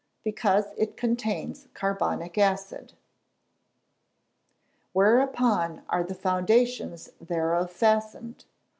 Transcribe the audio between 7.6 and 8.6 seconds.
fastened?